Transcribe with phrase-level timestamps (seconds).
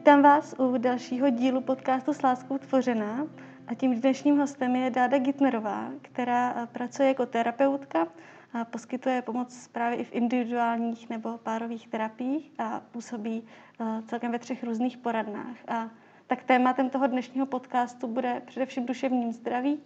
[0.00, 3.26] Vítám vás u dalšího dílu podcastu S láskou tvořená
[3.66, 8.06] a tím dnešním hostem je Dáda Gitnerová, která eh, pracuje jako terapeutka
[8.52, 13.44] a poskytuje pomoc právě i v individuálních nebo párových terapiích a působí
[13.80, 15.56] eh, celkem ve třech různých poradnách.
[15.68, 15.90] A
[16.26, 19.80] tak tématem toho dnešního podcastu bude především duševním zdraví,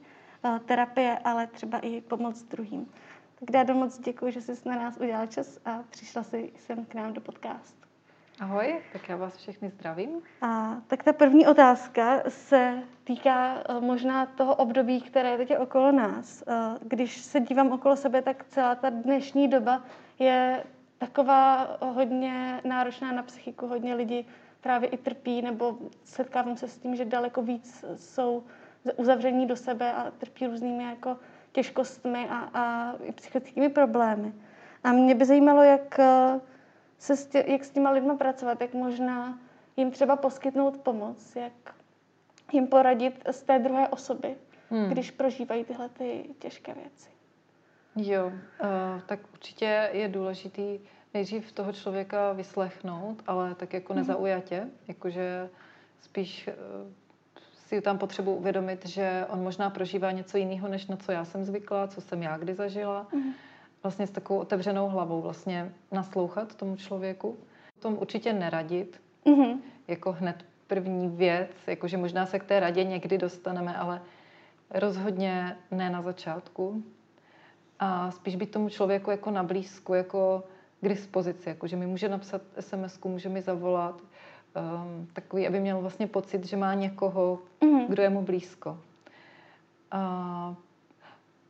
[0.45, 2.87] eh, terapie, ale třeba i pomoc druhým.
[3.41, 6.95] Tak Dádo, moc děkuji, že jsi na nás udělal čas a přišla si sem k
[6.95, 7.84] nám do podcastu.
[8.41, 10.23] Ahoj, tak já vás všechny zdravím.
[10.43, 15.93] A tak ta první otázka se týká uh, možná toho období, které je teď okolo
[15.93, 16.45] nás.
[16.47, 19.83] Uh, když se dívám okolo sebe, tak celá ta dnešní doba
[20.19, 20.65] je
[20.99, 23.67] taková hodně náročná na psychiku.
[23.67, 24.29] Hodně lidí
[24.61, 28.45] právě i trpí, nebo setkávám se s tím, že daleko víc jsou
[28.97, 31.17] uzavření do sebe a trpí různými jako
[31.53, 34.33] těžkostmi a, a i psychickými problémy.
[34.85, 36.41] A mě by zajímalo, jak uh,
[37.05, 39.39] se s tě, jak s těma lidma pracovat, jak možná
[39.77, 41.75] jim třeba poskytnout pomoc, jak
[42.53, 44.37] jim poradit z té druhé osoby,
[44.71, 44.89] hmm.
[44.89, 47.09] když prožívají tyhle ty těžké věci.
[47.97, 50.81] Jo, uh, tak určitě je důležitý
[51.15, 54.03] nejdřív toho člověka vyslechnout, ale tak jako hmm.
[54.03, 55.51] nezaujatě, jakože
[56.01, 56.93] spíš uh,
[57.67, 61.45] si tam potřebuji uvědomit, že on možná prožívá něco jiného, než na co já jsem
[61.45, 63.07] zvykla, co jsem já kdy zažila.
[63.13, 63.35] Hmm
[63.85, 67.39] vlastně s takovou otevřenou hlavou vlastně naslouchat tomu člověku.
[67.79, 69.59] Tom určitě neradit, mm-hmm.
[69.89, 74.03] jako hned první věc, jakože možná se k té radě někdy dostaneme, ale
[74.71, 76.83] rozhodně ne na začátku.
[77.79, 80.45] A spíš být tomu člověku jako na blízku, jako
[80.81, 85.81] k dispozici, jako že mi může napsat sms může mi zavolat, um, takový, aby měl
[85.81, 87.87] vlastně pocit, že má někoho, mm-hmm.
[87.89, 88.79] kdo je mu blízko.
[89.91, 90.55] A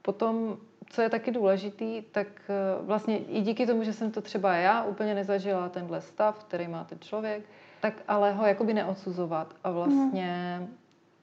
[0.03, 0.57] potom
[0.91, 4.85] co je taky důležitý, tak eh, vlastně i díky tomu, že jsem to třeba já
[4.85, 7.45] úplně nezažila, tenhle stav, který má ten člověk,
[7.81, 10.75] tak ale ho jakoby neodsuzovat a vlastně mm.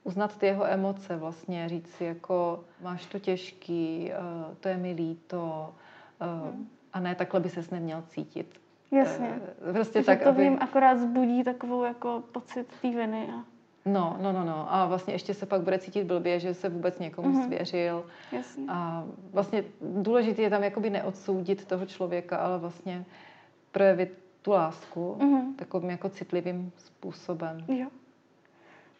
[0.04, 4.92] uznat ty jeho emoce, vlastně říct si jako máš to těžký, eh, to je mi
[4.92, 5.74] líto
[6.52, 6.68] mm.
[6.92, 8.62] a ne takhle by ses neměl cítit.
[8.90, 9.40] Jasně.
[9.72, 10.40] Prostě tak, to aby...
[10.40, 13.51] v něm akorát zbudí takovou jako pocit té viny a
[13.84, 14.74] No, no, no, no.
[14.74, 17.44] A vlastně ještě se pak bude cítit blbě, že se vůbec někomu mm-hmm.
[17.46, 18.06] svěřil.
[18.32, 18.64] Jasně.
[18.68, 23.04] A vlastně důležité je tam jakoby neodsoudit toho člověka, ale vlastně
[23.72, 25.56] projevit tu lásku mm-hmm.
[25.56, 27.64] takovým jako citlivým způsobem.
[27.68, 27.88] Jo.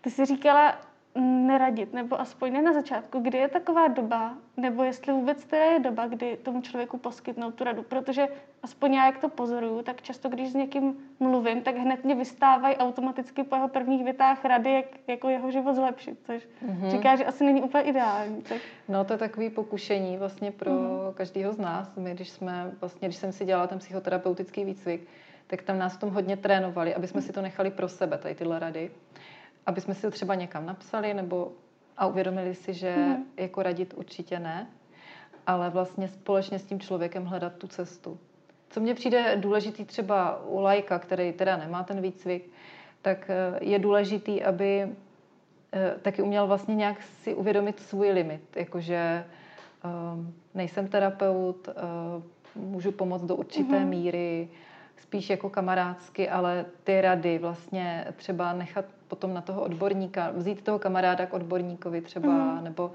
[0.00, 0.74] Ty jsi říkala,
[1.20, 5.80] neradit, nebo aspoň ne na začátku, kdy je taková doba, nebo jestli vůbec teda je
[5.80, 8.28] doba, kdy tomu člověku poskytnout tu radu, protože
[8.62, 12.76] aspoň já, jak to pozoruju, tak často, když s někým mluvím, tak hned mě vystávají
[12.76, 16.90] automaticky po jeho prvních větách rady, jak jako jeho život zlepšit, což mm-hmm.
[16.90, 18.42] říká, že asi není úplně ideální.
[18.42, 18.58] Tak...
[18.88, 21.14] No to je takový pokušení vlastně pro mm-hmm.
[21.14, 21.96] každého z nás.
[21.96, 25.08] My, když jsme, vlastně, když jsem si dělala ten psychoterapeutický výcvik,
[25.46, 27.26] tak tam nás v tom hodně trénovali, aby jsme mm-hmm.
[27.26, 28.90] si to nechali pro sebe, tady tyhle rady
[29.66, 31.52] aby jsme si to třeba někam napsali nebo
[31.96, 33.24] a uvědomili si, že mm.
[33.36, 34.66] jako radit určitě ne,
[35.46, 38.18] ale vlastně společně s tím člověkem hledat tu cestu.
[38.70, 42.50] Co mně přijde důležitý třeba u lajka, který teda nemá ten výcvik,
[43.02, 44.88] tak eh, je důležitý, aby
[45.72, 49.24] eh, taky uměl vlastně nějak si uvědomit svůj limit, jakože
[49.84, 51.72] ehm, nejsem terapeut, eh,
[52.54, 53.88] můžu pomoct do určité mm-hmm.
[53.88, 54.48] míry,
[54.96, 60.78] spíš jako kamarádsky, ale ty rady vlastně třeba nechat potom na toho odborníka, vzít toho
[60.78, 62.64] kamaráda k odborníkovi třeba, mm.
[62.64, 62.92] nebo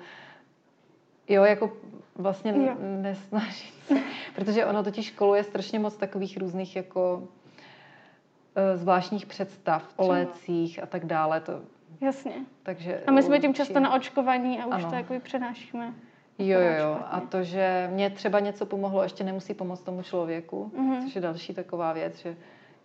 [1.28, 1.72] jo, jako
[2.16, 2.76] vlastně jo.
[3.02, 3.96] nesnažit se,
[4.36, 7.28] protože ono totiž školuje strašně moc takových různých jako
[8.56, 11.42] e, zvláštních představ o lécích a tak dále.
[11.42, 11.62] To,
[12.02, 12.34] Jasně.
[12.64, 14.90] Takže a my jsme tím často na očkovaní a už ano.
[14.90, 15.94] to jako přenášíme.
[16.40, 17.00] Jo, jo, jo.
[17.12, 21.04] A to, že mě třeba něco pomohlo, ještě nemusí pomoct tomu člověku, mm-hmm.
[21.04, 22.36] což je další taková věc, že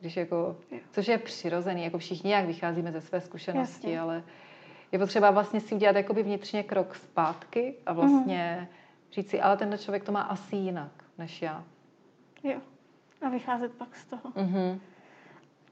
[0.00, 0.56] když jako,
[0.90, 4.00] což je přirozený, jako všichni jak vycházíme ze své zkušenosti, Jasně.
[4.00, 4.22] ale
[4.92, 9.12] je potřeba vlastně si udělat jakoby vnitřně krok zpátky a vlastně mm-hmm.
[9.12, 11.64] říct si, ale tenhle člověk to má asi jinak než já.
[12.42, 12.60] Jo.
[13.22, 14.30] A vycházet pak z toho.
[14.30, 14.78] Mm-hmm.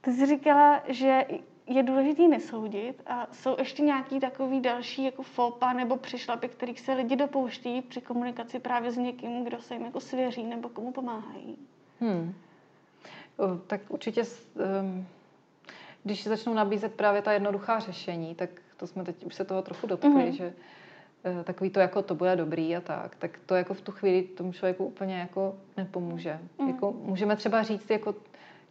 [0.00, 1.24] Ty jsi říkala, že
[1.70, 6.92] je důležitý nesoudit a jsou ještě nějaký takový další jako fopa nebo přišlapy, kterých se
[6.92, 11.56] lidi dopouští při komunikaci právě s někým, kdo se jim jako svěří nebo komu pomáhají?
[12.00, 12.34] Hmm.
[13.66, 14.22] Tak určitě,
[16.04, 19.86] když začnou nabízet právě ta jednoduchá řešení, tak to jsme teď už se toho trochu
[19.86, 20.30] dotkli, mm-hmm.
[20.30, 20.52] že
[21.24, 24.22] e, takový to jako to bude dobrý a tak, tak to jako v tu chvíli
[24.22, 26.38] tomu člověku úplně jako nepomůže.
[26.58, 26.68] Mm.
[26.68, 28.14] Jako můžeme třeba říct, jako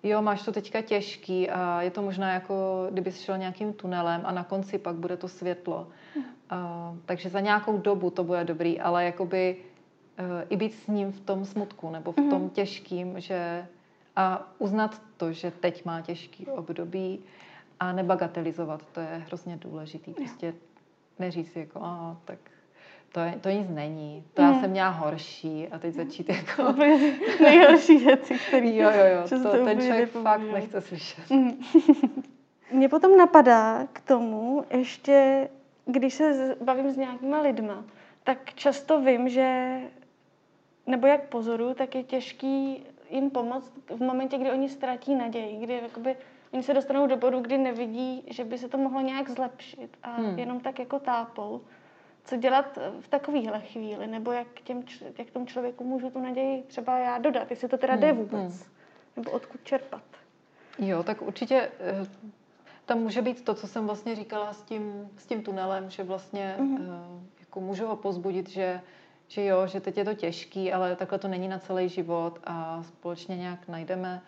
[0.03, 4.31] jo, máš to teďka těžký a je to možná jako, kdyby šel nějakým tunelem a
[4.31, 5.87] na konci pak bude to světlo.
[6.15, 6.23] Mm.
[6.49, 9.57] A, takže za nějakou dobu to bude dobrý, ale jakoby
[10.17, 12.29] e, i být s ním v tom smutku nebo v mm.
[12.29, 13.67] tom těžkým, že
[14.15, 17.19] a uznat to, že teď má těžký období
[17.79, 20.13] a nebagatelizovat, to je hrozně důležitý.
[20.13, 20.53] Prostě
[21.19, 22.39] neříct si jako, a tak
[23.11, 24.61] to, je, to nic není, to já mm.
[24.61, 26.73] jsem měla horší a teď začít jako...
[27.41, 28.67] nejhorší věci, které...
[28.67, 31.29] Jo, jo, jo, to, to ten člověk fakt nechce slyšet.
[31.29, 31.61] Mm.
[32.71, 35.49] Mě potom napadá k tomu ještě,
[35.85, 37.83] když se bavím s nějakýma lidma,
[38.23, 39.79] tak často vím, že,
[40.87, 45.73] nebo jak pozoru, tak je těžký jim pomoct v momentě, kdy oni ztratí naději, kdy
[45.73, 46.15] jakoby
[46.53, 50.11] oni se dostanou do bodu, kdy nevidí, že by se to mohlo nějak zlepšit a
[50.11, 50.39] hmm.
[50.39, 51.61] jenom tak jako tápou.
[52.29, 54.83] Co dělat v takovéhle chvíli, nebo jak, těm,
[55.17, 58.01] jak tomu člověku můžu tu naději třeba já dodat, jestli to teda hmm.
[58.01, 58.73] jde vůbec, hmm.
[59.15, 60.03] nebo odkud čerpat.
[60.79, 62.07] Jo, tak určitě eh,
[62.85, 66.55] tam může být to, co jsem vlastně říkala s tím, s tím tunelem, že vlastně
[66.59, 67.21] mm-hmm.
[67.39, 68.81] jako můžu ho pozbudit, že,
[69.27, 72.83] že jo, že teď je to těžký, ale takhle to není na celý život a
[72.83, 74.21] společně nějak najdeme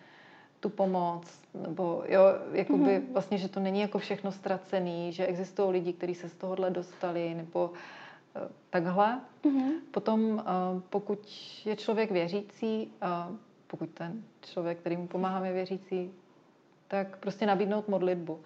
[0.62, 2.22] tu pomoc, nebo jo,
[2.52, 3.12] jakoby mm-hmm.
[3.12, 7.34] vlastně, že to není jako všechno ztracený, že existují lidi, kteří se z tohohle dostali,
[7.34, 9.20] nebo uh, takhle.
[9.44, 9.70] Mm-hmm.
[9.90, 11.18] Potom, uh, pokud
[11.64, 12.92] je člověk věřící,
[13.66, 16.10] pokud ten člověk, který mu pomáháme, je věřící,
[16.88, 18.40] tak prostě nabídnout modlitbu.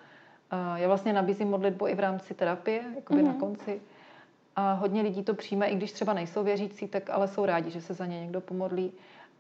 [0.75, 3.27] Já vlastně nabízím modlitbu i v rámci terapie, jakoby mm-hmm.
[3.27, 3.41] na mhm.
[3.41, 3.81] konci.
[4.57, 7.81] A hodně lidí to přijme, i když třeba nejsou věřící, tak ale jsou rádi, že
[7.81, 8.93] se za ně někdo pomodlí.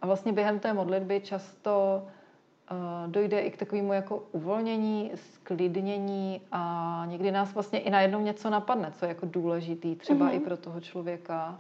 [0.03, 2.11] A vlastně během té modlitby často uh,
[3.07, 8.93] dojde i k takovému jako uvolnění, sklidnění a někdy nás vlastně i najednou něco napadne,
[8.99, 10.37] co je jako důležitý, třeba mm-hmm.
[10.37, 11.59] i pro toho člověka.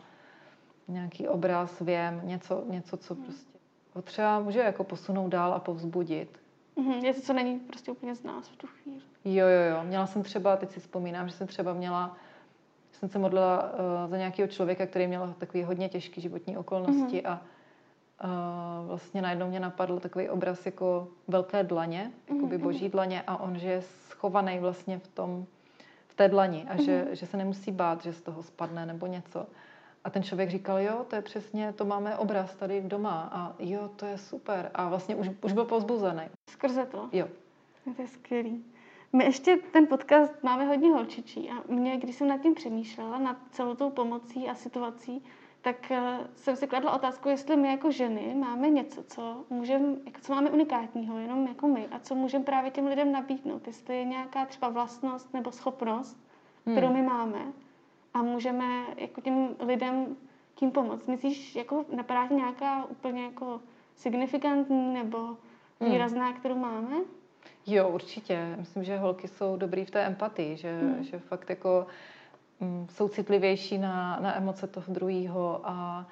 [0.88, 3.23] Nějaký obraz, věm, něco, něco co mm.
[3.23, 3.58] prostě
[3.94, 6.38] ho třeba může jako posunout dál a povzbudit.
[6.76, 9.00] Mm-hmm, něco, co není prostě úplně z nás v tu chvíli.
[9.25, 9.85] Jo, jo, jo.
[9.85, 12.17] Měla jsem třeba, teď si vzpomínám, že jsem třeba měla,
[12.93, 17.31] jsem se modlila uh, za nějakého člověka, který měl takový hodně těžký životní okolnosti mm-hmm.
[17.31, 17.43] a
[18.24, 22.90] uh, vlastně najednou mě napadl takový obraz jako velké dlaně, jako by mhm, boží mhm.
[22.90, 25.46] dlaně a on, že je schovaný vlastně v tom,
[26.08, 27.14] v té dlani a že, mhm.
[27.14, 29.46] že se nemusí bát, že z toho spadne nebo něco.
[30.04, 33.90] A ten člověk říkal, jo, to je přesně, to máme obraz tady doma a jo,
[33.96, 34.70] to je super.
[34.74, 36.22] A vlastně už, už byl pozbuzený.
[36.50, 37.08] Skrze to?
[37.12, 37.28] Jo.
[37.96, 38.64] To je skvělý.
[39.12, 43.36] My ještě ten podcast máme hodně holčičí a mě, když jsem nad tím přemýšlela, nad
[43.50, 45.24] celou tou pomocí a situací,
[45.66, 50.20] tak uh, jsem si kladla otázku, jestli my jako ženy máme něco, co můžeme, jako
[50.20, 53.66] co máme unikátního, jenom jako my, a co můžeme právě těm lidem nabídnout.
[53.66, 56.16] Jestli je nějaká třeba vlastnost nebo schopnost,
[56.66, 56.76] hmm.
[56.76, 57.38] kterou my máme
[58.14, 58.64] a můžeme
[58.96, 60.16] jako těm lidem
[60.54, 61.06] tím pomoct.
[61.06, 63.60] Myslíš, jako napadá nějaká úplně jako
[63.94, 65.90] signifikantní nebo hmm.
[65.90, 66.34] výrazná, hmm.
[66.34, 66.96] kterou máme?
[67.66, 68.54] Jo, určitě.
[68.58, 71.04] Myslím, že holky jsou dobrý v té empatii, že, hmm.
[71.04, 71.86] že fakt jako
[72.91, 76.06] jsou citlivější na, na emoce toho druhého a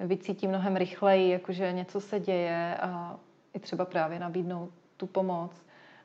[0.00, 3.16] vycítí mnohem rychleji, jakože něco se děje a
[3.54, 5.52] i třeba právě nabídnout tu pomoc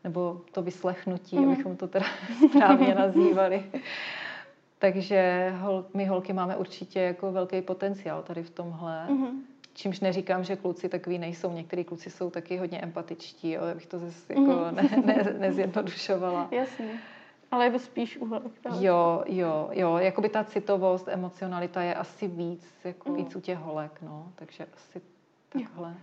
[0.03, 1.51] nebo to vyslechnutí, mm.
[1.51, 2.05] abychom to teda
[2.49, 3.63] správně nazývali.
[4.79, 9.07] Takže hol, my holky máme určitě jako velký potenciál tady v tomhle.
[9.09, 9.31] Mm-hmm.
[9.73, 11.53] Čímž neříkám, že kluci takový nejsou.
[11.53, 14.73] Některý kluci jsou taky hodně empatičtí, ale bych to zase jako mm-hmm.
[14.73, 16.47] ne, ne, nezjednodušovala.
[16.51, 16.99] Jasně.
[17.51, 18.41] Ale je to spíš úhel.
[18.79, 19.97] Jo, jo, jo.
[19.97, 23.15] Jakoby ta citovost, emocionalita je asi víc, jako mm.
[23.15, 24.31] víc u těch holek, no.
[24.35, 25.01] Takže asi
[25.49, 25.89] takhle.
[25.89, 25.95] Jo.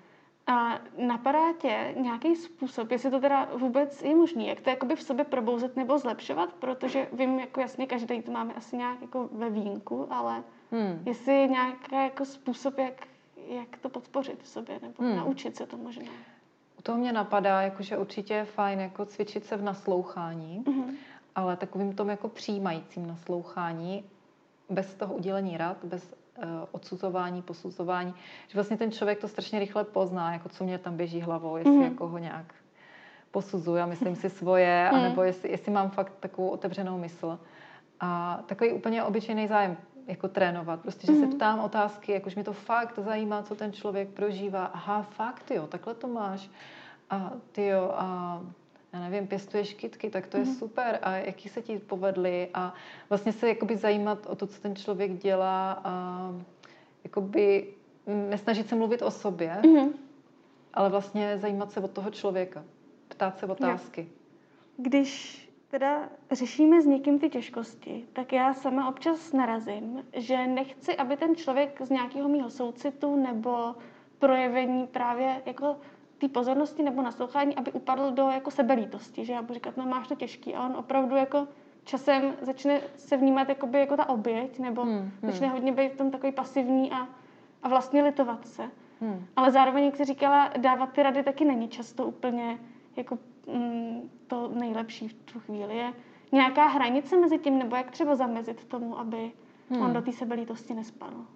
[0.46, 5.02] A napadá tě nějaký způsob, jestli to teda vůbec je možný, jak to jakoby v
[5.02, 9.50] sobě probouzet nebo zlepšovat, protože vím, jako jasně, každý to máme asi nějak jako ve
[9.50, 11.02] vínku, ale hmm.
[11.06, 13.06] jestli je nějaký jako způsob, jak,
[13.48, 15.16] jak to podpořit v sobě, nebo hmm.
[15.16, 16.12] naučit se to možná.
[16.78, 20.94] U toho mě napadá, jako, že určitě je fajn jako cvičit se v naslouchání, mm-hmm.
[21.34, 24.04] Ale takovým tom jako přijímajícím naslouchání,
[24.70, 28.14] bez toho udělení rad, bez Eh, odsuzování, posuzování,
[28.48, 31.72] že vlastně ten člověk to strašně rychle pozná, jako co mě tam běží hlavou, jestli
[31.72, 31.82] mm.
[31.82, 32.54] jako ho nějak
[33.30, 34.98] posuzuju a myslím si svoje, mm.
[34.98, 37.38] anebo jestli, jestli mám fakt takovou otevřenou mysl.
[38.00, 40.80] A takový úplně obyčejný zájem jako trénovat.
[40.80, 41.20] Prostě, že mm.
[41.20, 41.36] se mhm.
[41.36, 44.64] ptám otázky, jakož mi to fakt zajímá, co ten člověk prožívá.
[44.64, 46.50] Aha, fakt, jo, takhle to máš.
[47.10, 48.40] A ty jo, a
[48.92, 50.54] já nevím, pěstuješ kytky, tak to je mm.
[50.54, 52.74] super a jaký se ti povedly a
[53.08, 56.28] vlastně se jakoby zajímat o to, co ten člověk dělá a
[57.04, 57.74] jakoby
[58.06, 59.92] nesnažit se mluvit o sobě, mm.
[60.74, 62.64] ale vlastně zajímat se o toho člověka,
[63.08, 64.08] ptát se otázky.
[64.76, 71.16] Když teda řešíme s někým ty těžkosti, tak já sama občas narazím, že nechci, aby
[71.16, 73.74] ten člověk z nějakého mýho soucitu nebo
[74.18, 75.76] projevení právě jako
[76.22, 80.08] té pozornosti nebo naslouchání, aby upadl do jako sebelítosti, že já budu říkat, no máš
[80.08, 81.48] to těžký a on opravdu jako
[81.84, 85.10] časem začne se vnímat jakoby jako ta oběť nebo hmm, hmm.
[85.22, 87.08] začne hodně být v tom takový pasivní a,
[87.62, 88.70] a vlastně litovat se.
[89.00, 89.26] Hmm.
[89.36, 92.58] Ale zároveň, jak jsi říkala, dávat ty rady taky není často úplně
[92.96, 95.76] jako mm, to nejlepší v tu chvíli.
[95.76, 95.92] Je
[96.32, 99.32] nějaká hranice mezi tím, nebo jak třeba zamezit tomu, aby
[99.70, 99.82] hmm.
[99.82, 101.26] on do té sebelítosti nespadl?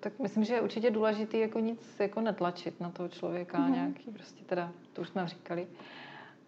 [0.00, 3.74] Tak myslím, že je určitě důležité jako nic jako netlačit na toho člověka mm-hmm.
[3.74, 5.66] nějaký, prostě teda, to už jsme říkali.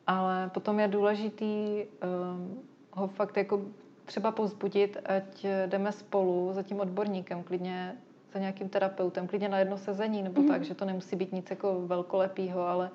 [0.06, 3.60] Ale potom je důležitý um, ho fakt jako
[4.04, 7.96] třeba povzbudit, ať jdeme spolu za tím odborníkem, klidně
[8.32, 10.48] za nějakým terapeutem, klidně na jedno sezení, nebo mm-hmm.
[10.48, 12.90] tak, že to nemusí být nic jako velkolepýho, ale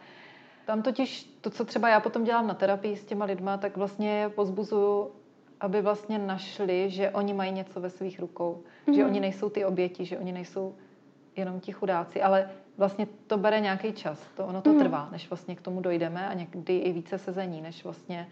[0.66, 4.20] tam totiž to, co třeba já potom dělám na terapii s těma lidma, tak vlastně
[4.20, 5.12] je pozbuzuju,
[5.60, 8.96] aby vlastně našli, že oni mají něco ve svých rukou, mm-hmm.
[8.96, 10.76] že oni nejsou ty oběti, že oni nejsou
[11.36, 14.80] jenom ti chudáci, ale vlastně to bere nějaký čas, to ono to mm-hmm.
[14.80, 18.28] trvá, než vlastně k tomu dojdeme a někdy i více sezení, než vlastně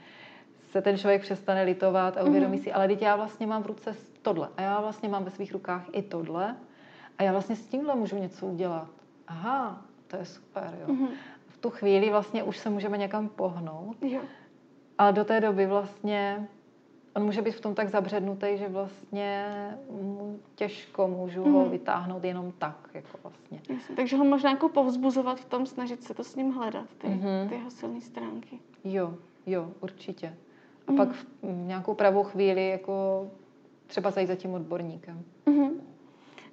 [0.72, 2.64] se ten člověk přestane litovat a uvědomí mm-hmm.
[2.64, 5.54] si, ale teď já vlastně mám v ruce tohle a já vlastně mám ve svých
[5.54, 6.56] rukách i tohle
[7.18, 8.88] a já vlastně s tímhle můžu něco udělat.
[9.28, 10.94] Aha, to je super, jo.
[10.94, 11.10] Mm-hmm.
[11.48, 14.22] V tu chvíli vlastně už se můžeme někam pohnout, jo.
[14.98, 16.48] ale do té doby vlastně
[17.16, 19.46] on může být v tom tak zabřednutý, že vlastně
[19.90, 21.54] mu těžko můžu mm.
[21.54, 21.70] ho mhm.
[21.70, 23.62] vytáhnout jenom tak, jako vlastně.
[23.70, 27.08] Jasně, takže ho možná jako povzbuzovat v tom, snažit se to s ním hledat, ty,
[27.08, 27.50] mm-hmm.
[27.50, 28.60] ty jeho silné stránky.
[28.84, 29.14] Jo,
[29.46, 30.36] jo, určitě.
[30.88, 30.98] A mm.
[30.98, 33.28] pak v nějakou pravou chvíli jako
[33.88, 35.24] třeba zajít za tím odborníkem.
[35.46, 35.72] Mm-hmm.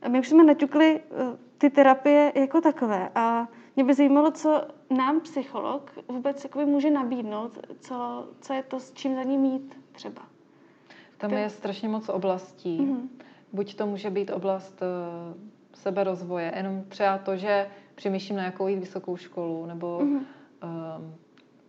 [0.02, 1.19] A my už jsme naťukli uh,
[1.59, 8.28] ty terapie jako takové a mě by zajímalo, co nám psycholog vůbec může nabídnout, co,
[8.40, 10.32] co je to, s čím za ním mít třeba.
[11.29, 12.81] Tam je strašně moc oblastí.
[12.81, 13.09] Mm-hmm.
[13.52, 15.43] Buď to může být oblast uh,
[15.75, 20.21] seberozvoje, jenom třeba to, že přemýšlím na jakou jít vysokou školu, nebo mm-hmm.
[20.64, 21.05] uh,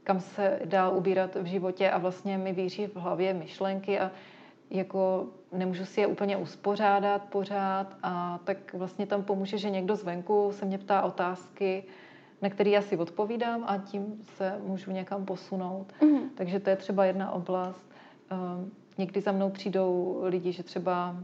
[0.03, 4.11] kam se dál ubírat v životě a vlastně mi víří v hlavě myšlenky a
[4.69, 10.49] jako nemůžu si je úplně uspořádat pořád a tak vlastně tam pomůže, že někdo zvenku
[10.51, 11.83] se mě ptá otázky,
[12.41, 15.93] na které já si odpovídám a tím se můžu někam posunout.
[16.01, 16.29] Mm-hmm.
[16.35, 17.91] Takže to je třeba jedna oblast.
[18.31, 21.15] Um, Někdy za mnou přijdou lidi, že třeba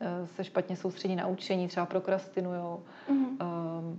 [0.00, 2.82] eh, se špatně soustředí na učení, třeba prokrastinujou.
[3.08, 3.96] Mm-hmm.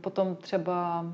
[0.00, 1.06] Potom třeba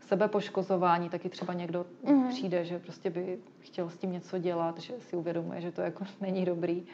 [0.00, 2.28] sebepoškozování, taky třeba někdo mm-hmm.
[2.28, 6.04] přijde, že prostě by chtěl s tím něco dělat, že si uvědomuje, že to jako
[6.20, 6.86] není dobrý.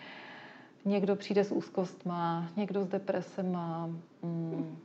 [0.85, 3.91] Někdo přijde s úzkostma, někdo s depresema,
[4.23, 4.79] mm,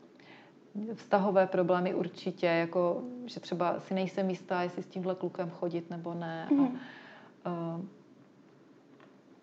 [0.94, 6.14] vztahové problémy určitě, jako že třeba si nejsem jistá, jestli s tímhle klukem chodit nebo
[6.14, 6.48] ne.
[6.52, 6.66] Mm-hmm.
[6.66, 6.78] A uh,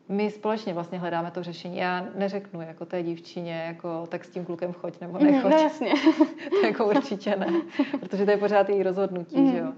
[0.08, 1.76] my společně vlastně hledáme to řešení.
[1.76, 5.50] Já neřeknu jako té dívčině, jako tak s tím klukem choď nebo mhm, nechoď.
[5.50, 5.92] No jasně.
[6.60, 7.62] to jako určitě ne,
[8.00, 9.52] protože to je pořád její rozhodnutí, mm.
[9.52, 9.72] že jo.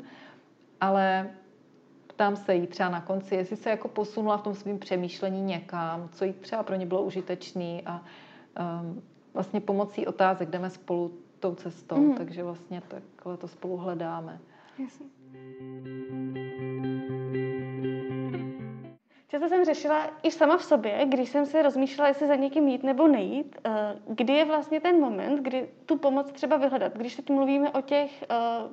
[0.81, 1.31] Ale
[2.07, 6.09] ptám se jí třeba na konci, jestli se jako posunula v tom svém přemýšlení někam,
[6.13, 8.03] co jí třeba pro ně bylo užitečný a
[8.83, 9.03] um,
[9.35, 12.15] vlastně pomocí otázek jdeme spolu tou cestou, mm.
[12.15, 14.39] takže vlastně takhle to spolu hledáme.
[14.79, 15.07] Jasně.
[19.37, 22.83] Často jsem řešila i sama v sobě, když jsem se rozmýšlela, jestli za někým jít
[22.83, 23.71] nebo nejít, eh,
[24.09, 26.97] kdy je vlastně ten moment, kdy tu pomoc třeba vyhledat.
[26.97, 28.27] Když teď mluvíme o těch eh,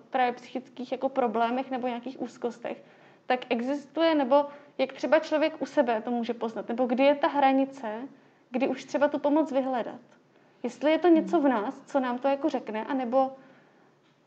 [0.09, 2.83] právě psychických jako problémech nebo nějakých úzkostech,
[3.25, 4.45] tak existuje, nebo
[4.77, 8.07] jak třeba člověk u sebe to může poznat, nebo kdy je ta hranice,
[8.49, 10.01] kdy už třeba tu pomoc vyhledat.
[10.63, 13.31] Jestli je to něco v nás, co nám to jako řekne, anebo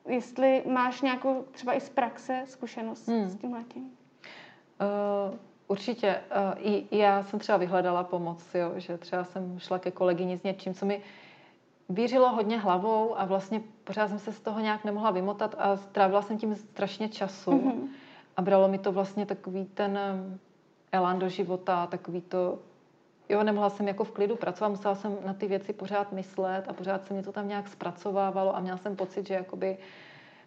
[0.09, 3.28] jestli máš nějakou třeba i z praxe zkušenost hmm.
[3.28, 3.97] s tím letím.
[5.31, 5.37] Uh
[5.68, 6.20] Určitě.
[6.58, 10.75] I já jsem třeba vyhledala pomoc, jo, že třeba jsem šla ke kolegyni s něčím,
[10.75, 11.02] co mi
[11.88, 16.23] vířilo hodně hlavou a vlastně pořád jsem se z toho nějak nemohla vymotat a strávila
[16.23, 17.50] jsem tím strašně času.
[17.50, 17.88] Mm-hmm.
[18.37, 20.38] A bralo mi to vlastně takový ten um,
[20.92, 22.58] elán do života, takový to,
[23.28, 26.73] jo, nemohla jsem jako v klidu pracovat, musela jsem na ty věci pořád myslet a
[26.73, 29.78] pořád se mě to tam nějak zpracovávalo a měla jsem pocit, že jakoby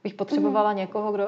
[0.03, 0.77] bych potřebovala mm-hmm.
[0.77, 1.27] někoho, kdo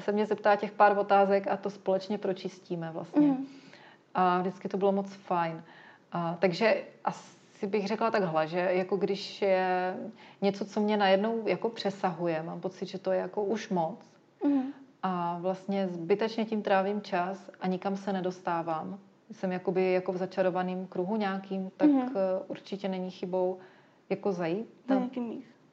[0.00, 3.26] se mě zeptá těch pár otázek a to společně pročistíme vlastně.
[3.26, 3.46] Mm.
[4.14, 5.62] A vždycky to bylo moc fajn.
[6.12, 9.96] A, takže asi bych řekla takhle, že jako když je
[10.42, 13.98] něco, co mě najednou jako přesahuje, mám pocit, že to je jako už moc
[14.44, 14.62] mm.
[15.02, 18.98] a vlastně zbytečně tím trávím čas a nikam se nedostávám.
[19.32, 22.08] Jsem jakoby jako v začarovaném kruhu nějakým, tak mm.
[22.48, 23.58] určitě není chybou
[24.10, 24.68] jako zajít.
[24.86, 25.10] Tam,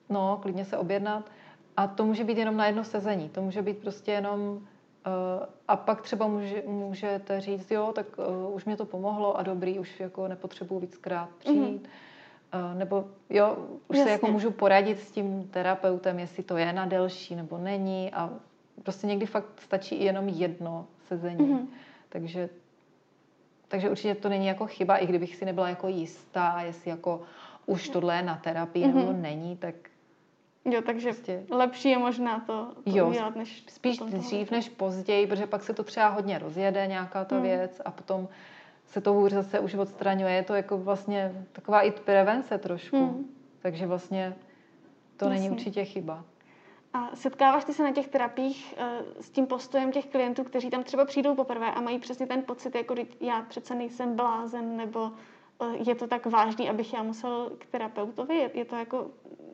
[0.10, 1.30] no, klidně se objednat
[1.78, 3.30] a to může být jenom na jedno sezení.
[3.30, 4.40] To může být prostě jenom...
[4.50, 4.64] Uh,
[5.68, 9.80] a pak třeba může, můžete říct, jo, tak uh, už mě to pomohlo a dobrý,
[9.80, 11.88] už jako nepotřebuji víckrát přijít.
[12.54, 12.72] Mm-hmm.
[12.72, 13.58] Uh, nebo jo,
[13.88, 14.04] už Jasně.
[14.04, 18.14] se jako můžu poradit s tím terapeutem, jestli to je na delší nebo není.
[18.14, 18.30] A
[18.84, 21.54] prostě někdy fakt stačí i jenom jedno sezení.
[21.54, 21.68] Mm-hmm.
[22.10, 22.50] Takže,
[23.68, 27.22] takže určitě to není jako chyba, i kdybych si nebyla jako jistá, jestli jako
[27.66, 28.94] už tohle je na terapii mm-hmm.
[28.94, 29.76] nebo není, tak
[30.72, 31.44] Jo, takže prostě...
[31.52, 33.64] lepší je možná to, to jo, udělat, než...
[33.68, 37.46] Spíš dřív než později, protože pak se to třeba hodně rozjede, nějaká ta hmm.
[37.46, 38.28] věc a potom
[38.86, 40.34] se to hůř zase už odstraňuje.
[40.34, 42.98] Je to jako vlastně taková i prevence trošku.
[42.98, 43.26] Hmm.
[43.60, 44.36] Takže vlastně
[45.18, 45.40] to Jasně.
[45.40, 46.24] není určitě chyba.
[46.94, 50.84] A setkáváš ty se na těch terapiích uh, s tím postojem těch klientů, kteří tam
[50.84, 55.88] třeba přijdou poprvé a mají přesně ten pocit, jako já přece nejsem blázen, nebo uh,
[55.88, 58.36] je to tak vážný, abych já musel k terapeutovi?
[58.36, 59.08] Je, je to jako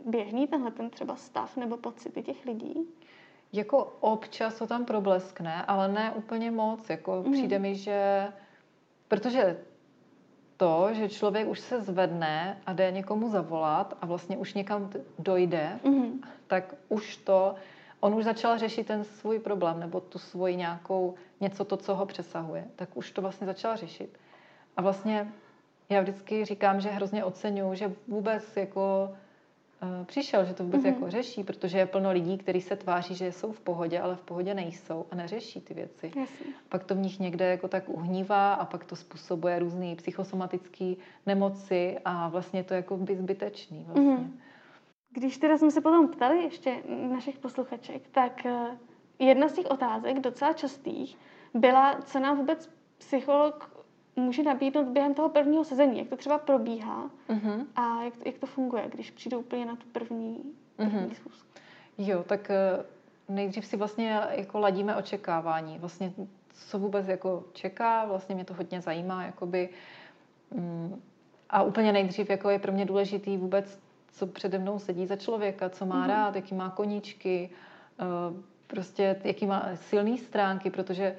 [0.05, 2.75] běžný tenhle ten třeba stav nebo pocity těch lidí?
[3.53, 6.89] Jako občas to tam probleskne, ale ne úplně moc.
[6.89, 7.31] Jako mm.
[7.31, 8.27] přijde mi, že
[9.07, 9.57] protože
[10.57, 15.79] to, že člověk už se zvedne a jde někomu zavolat a vlastně už někam dojde,
[15.83, 16.11] mm-hmm.
[16.47, 17.55] tak už to,
[17.99, 22.05] on už začal řešit ten svůj problém nebo tu svoji nějakou, něco to, co ho
[22.05, 24.19] přesahuje, tak už to vlastně začal řešit.
[24.77, 25.31] A vlastně
[25.89, 29.15] já vždycky říkám, že hrozně oceňuju, že vůbec jako
[30.05, 30.93] přišel, že to vůbec mm-hmm.
[30.93, 34.21] jako řeší, protože je plno lidí, kteří se tváří, že jsou v pohodě, ale v
[34.21, 36.05] pohodě nejsou a neřeší ty věci.
[36.05, 36.45] Jasně.
[36.69, 40.93] Pak to v nich někde jako tak uhnívá a pak to způsobuje různé psychosomatické
[41.25, 44.17] nemoci a vlastně to jako by zbytečný vlastně.
[44.17, 44.31] Mm-hmm.
[45.09, 48.77] Když teda jsme se potom ptali ještě našich posluchaček, tak eh,
[49.19, 51.17] jedna z těch otázek, docela častých,
[51.53, 53.82] byla, co nám vůbec psycholog
[54.15, 57.65] může nabídnout během toho prvního sezení, jak to třeba probíhá uh-huh.
[57.75, 61.13] a jak to, jak to funguje, když přijde úplně na tu první, první uh-huh.
[61.13, 61.47] schůzku.
[61.97, 62.85] Jo, tak eh,
[63.29, 65.79] nejdřív si vlastně jako ladíme očekávání.
[65.79, 66.13] Vlastně
[66.53, 69.69] co vůbec jako čeká, vlastně mě to hodně zajímá, jakoby,
[70.51, 71.01] mm,
[71.49, 73.79] a úplně nejdřív jako je pro mě důležitý vůbec,
[74.11, 76.09] co přede mnou sedí za člověka, co má uh-huh.
[76.09, 77.49] rád, jaký má koníčky,
[77.99, 78.03] eh,
[78.67, 81.15] prostě jaký má silné stránky, protože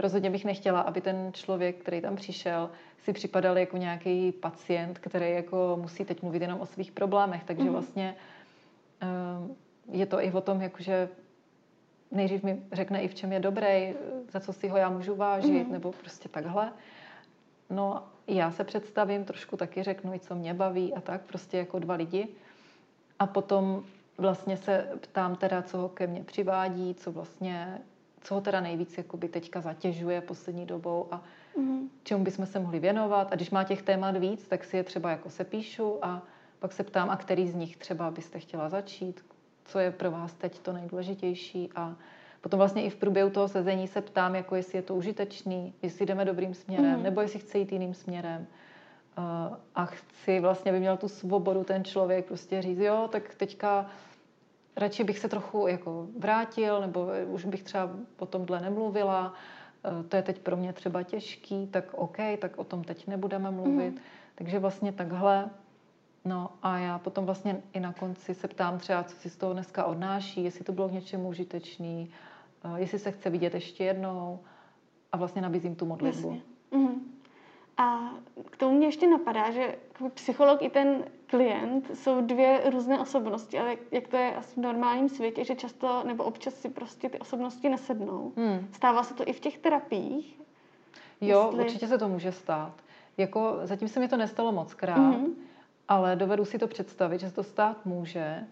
[0.00, 5.30] rozhodně bych nechtěla, aby ten člověk, který tam přišel, si připadal jako nějaký pacient, který
[5.30, 7.44] jako musí teď mluvit jenom o svých problémech.
[7.44, 7.70] Takže mm-hmm.
[7.70, 8.16] vlastně
[9.02, 9.06] eh,
[9.92, 11.08] je to i o tom, jakože
[12.10, 13.94] nejdřív mi řekne i v čem je dobrý,
[14.28, 15.72] za co si ho já můžu vážit, mm-hmm.
[15.72, 16.72] nebo prostě takhle.
[17.70, 21.94] No já se představím, trošku taky řeknu co mě baví a tak, prostě jako dva
[21.94, 22.28] lidi.
[23.18, 23.84] A potom
[24.18, 27.80] vlastně se ptám teda, co ho ke mně přivádí, co vlastně
[28.20, 31.22] co ho teda nejvíc jakoby teďka zatěžuje poslední dobou a
[31.56, 31.90] mm.
[32.02, 33.28] čemu bychom se mohli věnovat.
[33.32, 36.22] A když má těch témat víc, tak si je třeba jako sepíšu a
[36.58, 39.24] pak se ptám, a který z nich třeba byste chtěla začít,
[39.64, 41.96] co je pro vás teď to nejdůležitější a
[42.40, 46.06] potom vlastně i v průběhu toho sezení se ptám, jako jestli je to užitečný, jestli
[46.06, 47.02] jdeme dobrým směrem, mm.
[47.02, 48.46] nebo jestli chce jít jiným směrem.
[49.18, 53.90] Uh, a chci vlastně, aby měl tu svobodu ten člověk prostě říct, jo, tak teďka
[54.76, 59.34] radši bych se trochu jako vrátil, nebo už bych třeba o tomhle nemluvila,
[59.84, 63.50] eh, to je teď pro mě třeba těžký, tak OK, tak o tom teď nebudeme
[63.50, 63.90] mluvit.
[63.90, 64.00] Mm.
[64.34, 65.50] Takže vlastně takhle.
[66.24, 69.52] No a já potom vlastně i na konci se ptám třeba, co si z toho
[69.52, 72.10] dneska odnáší, jestli to bylo k něčemu užitečný,
[72.64, 74.40] eh, jestli se chce vidět ještě jednou
[75.12, 76.28] a vlastně nabízím tu modlitbu.
[76.28, 76.42] Jasně.
[76.70, 77.12] Mm.
[77.76, 78.14] A
[78.50, 79.76] k tomu mě ještě napadá, že
[80.14, 85.08] psycholog i ten klient jsou dvě různé osobnosti, ale jak to je asi v normálním
[85.08, 88.32] světě, že často nebo občas si prostě ty osobnosti nesednou.
[88.36, 88.68] Hmm.
[88.72, 90.40] Stává se to i v těch terapiích?
[91.20, 91.64] Jo, Jestli...
[91.64, 92.72] určitě se to může stát.
[93.16, 95.34] Jako, zatím se mi to nestalo moc krát, mm-hmm.
[95.88, 98.44] ale dovedu si to představit, že se to stát může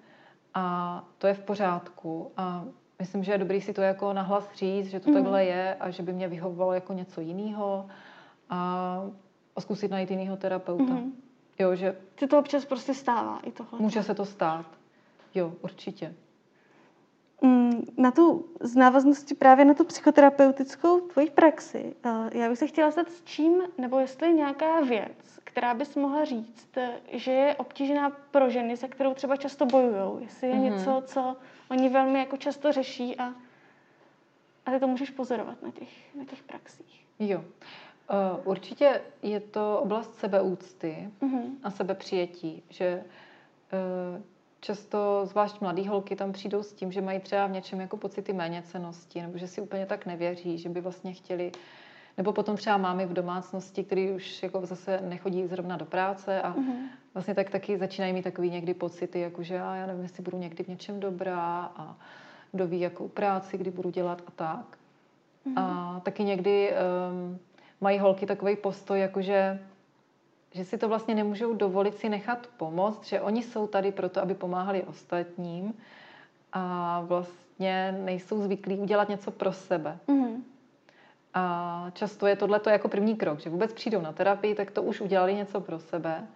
[0.54, 2.32] a to je v pořádku.
[2.36, 2.64] A
[2.98, 5.14] myslím, že je dobrý si to jako nahlas říct, že to mm-hmm.
[5.14, 7.86] takhle je a že by mě vyhovovalo jako něco jiného
[8.50, 9.02] a,
[9.58, 10.84] zkusit najít jiného terapeuta.
[10.84, 11.10] Mm-hmm.
[11.58, 11.96] Jo, že...
[12.18, 13.80] Se to občas prostě stává i tohle.
[13.80, 14.66] Může se to stát.
[15.34, 16.14] Jo, určitě.
[17.42, 22.66] Mm, na tu z návaznosti právě na tu psychoterapeutickou tvoji praxi, eh, já bych se
[22.66, 26.78] chtěla zeptat s čím, nebo jestli je nějaká věc, která bys mohla říct,
[27.12, 30.24] že je obtížná pro ženy, se kterou třeba často bojují.
[30.24, 30.60] Jestli je mm-hmm.
[30.60, 31.36] něco, co
[31.70, 33.34] oni velmi jako často řeší a,
[34.66, 37.04] a ty to můžeš pozorovat na těch, na těch praxích.
[37.18, 37.44] Jo.
[38.10, 41.50] Uh, určitě je to oblast sebeúcty uh-huh.
[41.62, 43.04] a sebepřijetí, že
[44.14, 44.22] uh,
[44.60, 48.32] často, zvlášť mladý holky, tam přijdou s tím, že mají třeba v něčem jako pocity
[48.32, 51.52] méněcenosti, nebo že si úplně tak nevěří, že by vlastně chtěli
[52.16, 56.54] nebo potom třeba mámy v domácnosti, který už jako zase nechodí zrovna do práce a
[56.54, 56.88] uh-huh.
[57.14, 60.64] vlastně tak taky začínají mít takový někdy pocity, jako že já nevím, jestli budu někdy
[60.64, 61.96] v něčem dobrá a
[62.52, 64.78] kdo ví, jakou práci, kdy budu dělat a tak.
[65.46, 65.52] Uh-huh.
[65.56, 67.38] A taky někdy um,
[67.80, 69.58] mají holky takový postoj, jakože
[70.52, 74.34] že si to vlastně nemůžou dovolit si nechat pomoct, že oni jsou tady proto, aby
[74.34, 75.74] pomáhali ostatním
[76.52, 79.98] a vlastně nejsou zvyklí udělat něco pro sebe.
[80.08, 80.42] Mm-hmm.
[81.34, 85.00] A často je tohle jako první krok, že vůbec přijdou na terapii, tak to už
[85.00, 86.26] udělali něco pro sebe.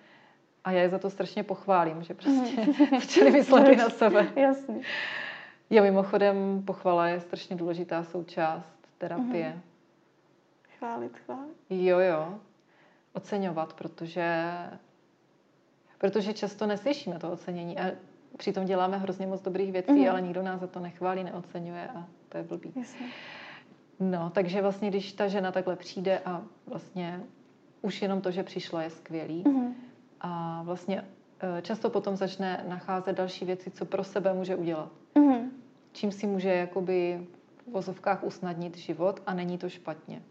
[0.64, 2.66] A já je za to strašně pochválím, že prostě
[3.00, 4.26] začali myslet na sebe.
[4.36, 4.80] Jasně.
[5.70, 9.48] Jo, mimochodem pochvala je strašně důležitá součást terapie.
[9.48, 9.71] Mhm.
[10.82, 11.56] Chválit, chválit.
[11.70, 12.38] Jo, jo.
[13.12, 14.42] Oceňovat, protože,
[15.98, 17.90] protože často neslyšíme to ocenění a
[18.36, 20.10] přitom děláme hrozně moc dobrých věcí, Mhm.
[20.10, 22.72] ale nikdo nás za to nechválí, neocenňuje a to je blbý.
[22.76, 23.06] Jasně.
[24.00, 27.20] No, takže vlastně, když ta žena takhle přijde a vlastně
[27.82, 29.42] už jenom to, že přišla, je skvělý.
[29.46, 29.74] Mhm.
[30.20, 31.04] A vlastně
[31.58, 34.92] eh, často potom začne nacházet další věci, co pro sebe může udělat.
[35.14, 35.50] Mhm.
[35.92, 37.26] Čím si může jakoby
[37.66, 40.22] v vozovkách usnadnit život a není to špatně.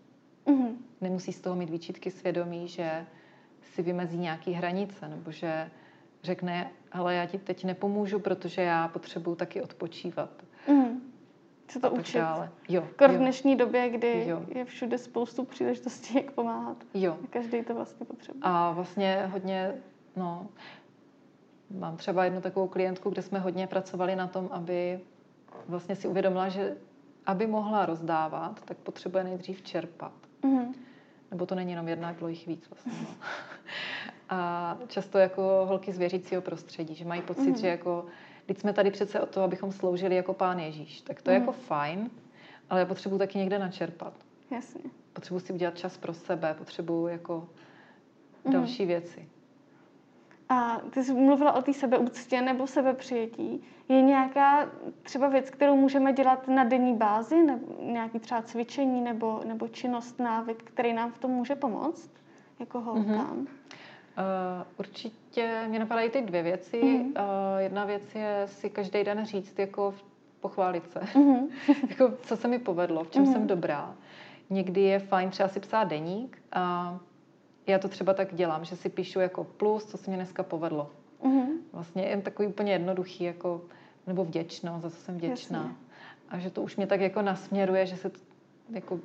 [0.46, 0.78] Mhm.
[1.02, 3.06] Nemusí z toho mít výčitky svědomí, že
[3.62, 5.72] si vymezí nějaký hranice, nebo že
[6.24, 10.30] řekne, ale já ti teď nepomůžu, protože já potřebuji taky odpočívat.
[10.68, 11.02] Mhm.
[11.68, 12.18] Co a to učit?
[12.18, 12.52] dále.
[12.70, 14.46] Jo, Kor v jo, dnešní době, kdy Jo.
[14.56, 16.78] je všude spoustu příležitostí, jak pomáhat.
[16.94, 17.18] jo.
[17.30, 18.42] Každý to vlastně potřebuje.
[18.44, 19.74] A vlastně hodně,
[20.16, 20.48] no,
[21.70, 25.00] mám třeba jednu takovou klientku, kde jsme hodně pracovali na tom, aby
[25.68, 26.78] vlastně si uvědomila, že
[27.26, 30.14] aby mohla rozdávat, tak potřebuje nejdřív čerpat.
[30.44, 30.74] Mhm.
[31.32, 32.92] Nebo to není jenom jedna, bylo jich víc vlastně.
[33.02, 33.08] No.
[34.30, 37.58] A často jako holky z věřícího prostředí, že mají pocit, Mhm.
[37.58, 38.06] že jako,
[38.46, 41.02] teď jsme tady přece o to, abychom sloužili jako pán Ježíš.
[41.02, 41.48] Tak to je Mhm.
[41.48, 42.10] jako fajn,
[42.70, 44.14] ale já potřebuji taky někde načerpat.
[44.52, 44.82] Jasně.
[45.14, 47.48] Potřebuji si udělat čas pro sebe, potřebuji jako
[48.44, 48.54] Mhm.
[48.54, 49.30] další věci.
[50.54, 53.64] A ty jsi mluvila o té sebeúctě nebo sebepřijetí.
[53.90, 54.70] Je nějaká
[55.04, 60.20] třeba věc, kterou můžeme dělat na denní bázi, nebo nějaký třeba cvičení nebo, nebo činnost,
[60.20, 62.12] návyk, který nám v tom může pomoct,
[62.60, 63.38] jako holkám?
[63.40, 63.48] Uh,
[64.78, 66.82] určitě mě napadají ty dvě věci.
[66.84, 67.02] Mhm.
[67.06, 67.14] Uh,
[67.58, 69.94] jedna věc je si každý den říct, jako
[70.42, 71.20] pochválit se.
[71.20, 71.48] Mhm.
[71.90, 73.34] jako, co se mi povedlo, v čem Mhm.
[73.34, 73.96] jsem dobrá.
[74.50, 76.98] Někdy je fajn třeba si psát deník a
[77.68, 80.90] já to třeba tak dělám, že si píšu jako plus, co se mi dneska povedlo.
[81.24, 81.48] Mhm.
[81.74, 83.62] Vlastně jen takový úplně jednoduchý, jako,
[84.08, 85.58] nebo vděčnost, za co jsem vděčná.
[85.60, 85.76] Jasně.
[86.30, 88.12] A že to už mě tak jako nasměruje, že se
[88.70, 89.00] jako,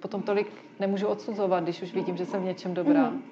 [0.00, 0.46] potom tolik
[0.80, 3.10] nemůžu odsuzovat, když už vidím, že jsem v něčem dobrá.
[3.10, 3.22] Mhm.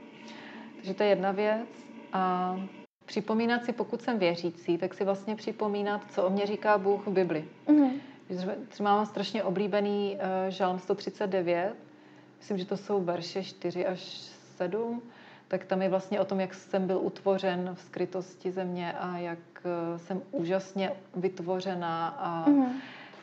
[0.77, 1.69] Takže to je jedna věc.
[2.13, 2.57] A
[3.05, 7.11] připomínat si, pokud jsem věřící, tak si vlastně připomínat, co o mě říká Bůh v
[7.11, 7.45] Bibli.
[7.69, 7.91] Mhm.
[8.37, 11.75] Třeba- Třeba mám strašně oblíbený uh, žalm 139,
[12.39, 14.01] myslím, že to jsou verše 4 až
[14.63, 15.03] 7,
[15.49, 19.39] tak tam je vlastně o tom, jak jsem byl utvořen v skrytosti země a jak
[19.65, 22.73] uh, jsem úžasně vytvořená a Mhm.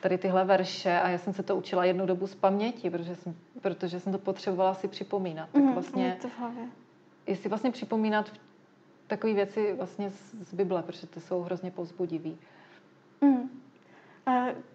[0.02, 3.36] tady tyhle verše a já jsem se to učila jednu dobu z paměti, protože jsem,
[3.62, 5.50] protože jsem to potřebovala si připomínat.
[5.52, 5.74] Tak Mhm.
[5.74, 6.64] vlastně, Je to v hlavě.
[7.28, 8.32] je si vlastně připomínat
[9.08, 12.38] takové věci vlastně z, z Bible, protože ty jsou hrozně povzbudivý.
[13.22, 13.50] Mhm.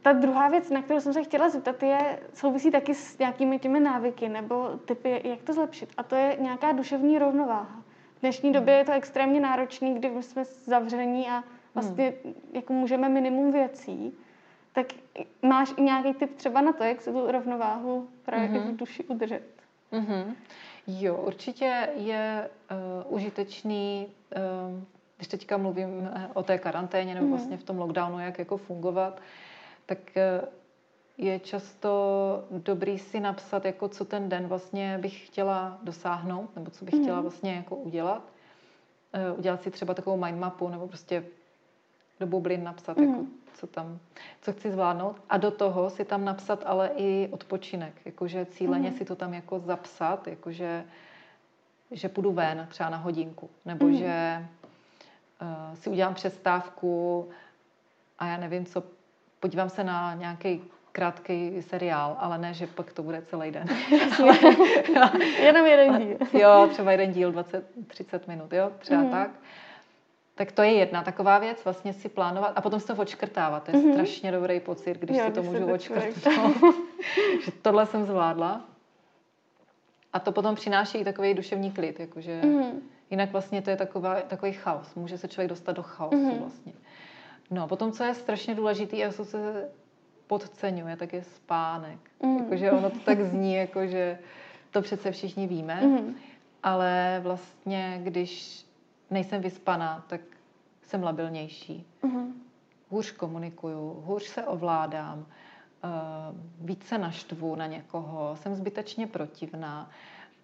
[0.03, 3.81] Ta druhá věc, na kterou jsem se chtěla zeptat, je, souvisí taky s nějakými těmi
[3.81, 5.89] návyky nebo typy, jak to zlepšit.
[5.97, 7.83] A to je nějaká duševní rovnováha.
[8.17, 12.15] V dnešní době je to extrémně náročný, kdy jsme zavření a vlastně
[12.53, 14.13] jako můžeme minimum věcí.
[14.73, 14.87] Tak
[15.43, 19.05] máš i nějaký tip třeba na to, jak se tu rovnováhu právě i v duši
[19.05, 19.43] udržet?
[19.93, 20.25] Mm-hmm.
[20.87, 22.51] Jo, určitě je
[23.07, 24.83] uh, užitečný, uh,
[25.17, 27.37] když teďka mluvím eh, o té karanténě nebo Mhm.
[27.37, 29.21] vlastně v tom lockdownu, jak jako fungovat,
[29.87, 30.49] tak uh,
[31.19, 36.85] je často dobrý si napsat, jako co ten den vlastně bych chtěla dosáhnout, nebo co
[36.85, 37.23] bych chtěla Mhm.
[37.23, 38.23] vlastně jako udělat.
[39.33, 41.25] Uh, udělat si třeba takovou mind mapu, nebo prostě
[42.21, 43.09] do bublin napsat, Mhm.
[43.09, 43.99] jako co tam,
[44.43, 45.17] co chci zvládnout.
[45.29, 48.99] A do toho si tam napsat ale i odpočinek, jakože cíleně Mhm.
[48.99, 50.85] si to tam jako zapsat, jakože
[51.91, 53.97] že půjdu ven třeba na hodinku, nebo Mhm.
[53.97, 54.47] že
[55.43, 57.29] uh, si udělám přestávku
[58.19, 58.83] a já nevím co,
[59.45, 63.67] podívám se na nějaký krátký seriál, ale ne, že pak to bude celý den.
[65.43, 66.17] Jenom jeden díl.
[66.41, 69.07] jo, třeba jeden díl 20-30 minut, jo, třeba Mhm.
[69.09, 69.13] mm.
[69.13, 69.31] tak.
[70.35, 73.63] Tak to je jedna taková věc, vlastně si plánovat a potom si to odškrtávat.
[73.65, 73.93] To je Mhm.
[73.93, 76.57] strašně dobrý pocit, když Jo, si to když se můžu odškrtnout.
[77.45, 78.61] že tohle jsem zvládla.
[80.13, 82.81] A to potom přináší i takový duševní klid, jakože Mhm.
[83.11, 84.95] jinak vlastně to je taková, takový chaos.
[84.95, 86.39] Může se člověk dostat do chaosu Mhm.
[86.39, 86.73] vlastně.
[87.51, 89.69] No a potom, co je strašně důležitý a co se
[90.27, 91.99] podceňuje, tak je spánek.
[92.23, 92.39] Mhm.
[92.39, 94.19] Jakože ono to tak zní, jakože
[94.71, 96.15] to přece všichni víme, Mhm.
[96.63, 98.65] ale vlastně, když
[99.11, 100.21] nejsem vyspaná, tak
[100.87, 101.87] jsem labilnější.
[102.03, 102.33] Mhm.
[102.91, 105.27] Hůř komunikuju, hůř se ovládám,
[105.85, 105.89] eh,
[106.61, 109.91] víc se naštvu na někoho, jsem zbytečně protivná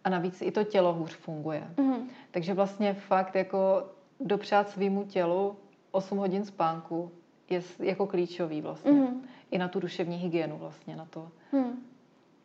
[0.05, 1.71] a navíc i to tělo hůř funguje.
[1.77, 2.09] Mhm.
[2.31, 3.87] Takže vlastně fakt jako
[4.21, 5.57] dopřát svýmu tělu
[5.91, 7.11] 8 hodin spánku
[7.51, 8.93] je jako klíčový vlastně.
[8.93, 9.23] Mhm.
[9.51, 11.29] I na tu duševní hygienu vlastně, na to.
[11.53, 11.83] Hmm.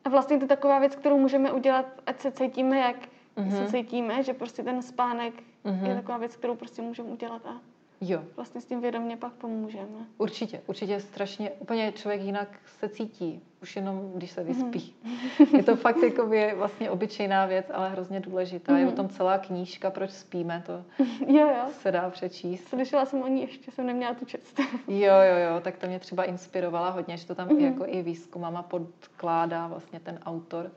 [0.06, 2.96] A vlastně to je taková věc, kterou můžeme udělat, ať se cítíme jak
[3.38, 3.50] mm-hmm.
[3.52, 3.68] se Mhm.
[3.72, 5.86] cítíme, že prostě ten spánek Mhm.
[5.86, 7.62] je taková věc, kterou prostě můžeme udělat a
[8.02, 9.88] Jo, vlastně s tím vědomě pak pomůžeme.
[10.18, 10.62] určitě.
[10.68, 12.48] Určitě strašně, úplně člověk jinak
[12.80, 14.94] se cítí, už jenom když se vyspí.
[15.04, 15.56] Mhm.
[15.56, 18.78] Je to fakt jako vlastně obyčejná věc, ale hrozně důležitá.
[18.78, 18.96] Je o Mhm.
[18.96, 20.74] tom celá knížka, proč spíme, to
[21.28, 21.66] Jo, jo.
[21.72, 22.68] se dá přečíst.
[22.68, 24.60] Slyšela jsem o ní, ještě jsem neměla tu čest.
[24.88, 27.58] Jo, jo, jo, tak to mě třeba inspirovala hodně, že to tam Mhm.
[27.58, 27.64] mm-hmm.
[27.66, 30.72] jako i výzkumama podkládá vlastně ten autor.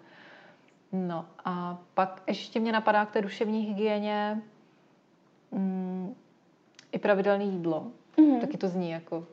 [0.92, 4.42] No a pak ještě mě napadá k té duševní hygieně
[5.52, 5.87] mm,
[6.92, 7.86] i pravidelné jídlo.
[8.16, 8.40] Mhm.
[8.40, 9.26] Taky to zní jako,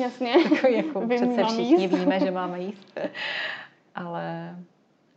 [0.00, 0.34] Jasně.
[0.50, 1.92] takový jako Vím, přece všichni jíst.
[1.94, 2.98] víme, že máme jíst.
[3.94, 4.56] Ale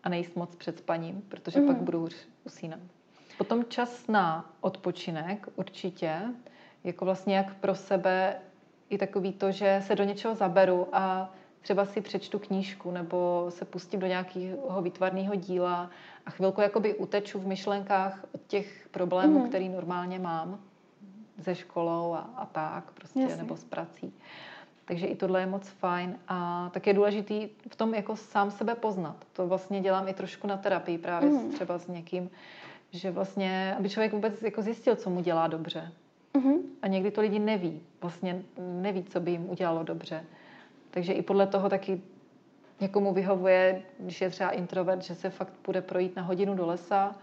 [0.04, 1.68] a nejíst moc před spaním, protože Mhm.
[1.68, 2.80] pak budu hůř usínat.
[3.38, 6.22] Potom čas na odpočinek určitě,
[6.84, 8.36] jako vlastně jak pro sebe
[8.90, 13.66] i takový to, že se do něčeho zaberu a třeba si přečtu knížku nebo se
[13.66, 15.90] pustím do nějakého výtvarného díla
[16.26, 19.50] a chvilku jakoby uteču v myšlenkách od těch problémů, Mhm.
[19.50, 20.60] který normálně mám
[21.42, 23.38] se školou a, a tak prostě, Jasně.
[23.38, 24.14] nebo s prací.
[24.86, 28.76] Takže i tohle je moc fajn a tak je důležitý v tom jako sám sebe
[28.76, 29.16] poznat.
[29.34, 31.52] To vlastně dělám i trošku na terapii právě Mhm.
[31.52, 32.30] s, třeba s někým,
[32.92, 35.92] že vlastně, aby člověk vůbec jako zjistil, co mu dělá dobře.
[36.34, 36.54] Mhm.
[36.82, 40.24] A někdy to lidi neví, vlastně neví, co by jim udělalo dobře.
[40.92, 42.02] Takže i podle toho taky
[42.82, 47.16] někomu vyhovuje, když je třeba introvert, že se fakt bude projít na hodinu do lesa,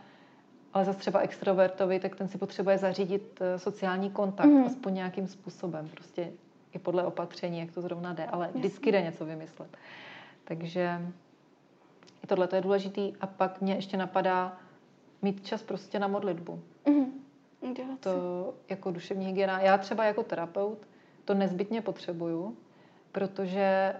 [0.72, 4.64] ale zase třeba extrovertovi, tak ten si potřebuje zařídit eh, sociální kontakt, Mhm.
[4.64, 6.30] aspoň nějakým způsobem, prostě
[6.72, 9.76] i podle opatření, jak to zrovna jde, ale vždycky jde něco vymyslet.
[10.44, 11.00] Takže
[12.24, 13.12] i tohle to je důležitý.
[13.20, 14.56] A pak mě ještě napadá
[15.22, 16.62] mít čas prostě na modlitbu.
[17.76, 18.00] Dělat si.
[18.00, 19.60] To jako duševní hygiena.
[19.60, 20.78] Já třeba jako terapeut
[21.24, 22.56] to nezbytně potřebuju,
[23.12, 23.94] protože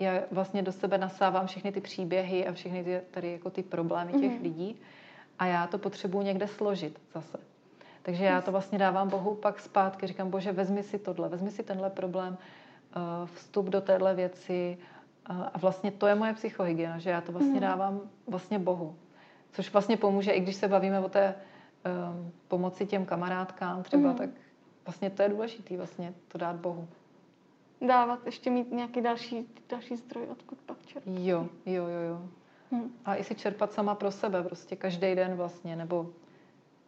[0.00, 4.12] já vlastně do sebe nasávám všechny ty příběhy a všechny ty, tady jako ty problémy
[4.12, 4.42] těch Mhm.
[4.42, 4.76] lidí
[5.38, 7.38] a já to potřebuju někde složit zase.
[8.02, 10.06] Takže já to vlastně dávám Bohu pak zpátky.
[10.06, 12.38] Říkám, bože, vezmi si tohle, vezmi si tenhle problém,
[12.96, 14.78] eh, vstup do téhle věci.
[15.30, 17.60] eh, A vlastně to je moje psychohygiena, že já to vlastně Mhm.
[17.60, 18.96] dávám vlastně Bohu.
[19.52, 21.34] Což vlastně pomůže, i když se bavíme o té
[22.14, 24.16] um, pomoci těm kamarádkám třeba, Mhm.
[24.16, 24.30] tak
[24.86, 26.88] vlastně to je důležité vlastně to dát Bohu.
[27.86, 31.12] Dávat, ještě mít nějaký další, další zdroj, odkud pak čerpat.
[31.16, 32.28] Jo, jo, jo, jo.
[32.70, 32.90] Mhm.
[33.04, 36.06] A i si čerpat sama pro sebe, prostě každý den vlastně, nebo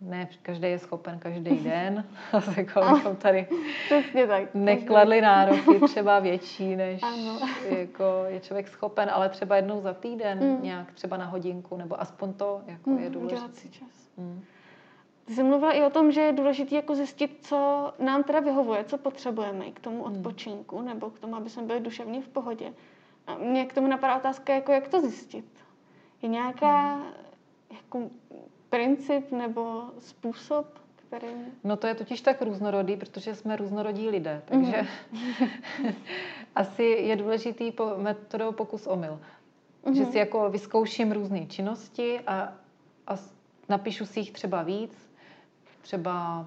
[0.00, 2.04] ne, každý je schopen každý den,
[2.56, 3.46] jako abychom tady
[3.86, 4.54] Přesně tak.
[4.54, 7.38] nekladli nároky třeba větší, než Ano.
[7.68, 10.62] jako je člověk schopen, ale třeba jednou za týden, Mm.
[10.62, 13.60] nějak třeba na hodinku, nebo aspoň to jako Mhm, je Udělat důležité.
[13.60, 14.10] si čas.
[14.16, 14.42] Mm.
[15.24, 18.84] Ty jsi mluvila i o tom, že je důležité jako zjistit, co nám teda vyhovuje,
[18.84, 20.16] co potřebujeme k tomu Hmm.
[20.16, 22.72] odpočinku nebo k tomu, aby jsme byli duševně v pohodě.
[23.26, 25.44] A mě k tomu napadá otázka, jako jak to zjistit.
[26.22, 27.04] Je nějaká Hmm.
[27.70, 28.10] jako
[28.70, 31.26] princip nebo způsob, který...
[31.64, 34.86] No to je totiž tak různorodý, protože jsme různorodí lidé, takže
[36.54, 39.20] asi je důležitý po metodou pokus omyl.
[39.94, 40.12] Že Mhm.
[40.12, 42.52] si jako vyzkouším různé činnosti a,
[43.06, 43.16] a
[43.68, 45.10] napíšu si jich třeba víc.
[45.80, 46.46] Třeba,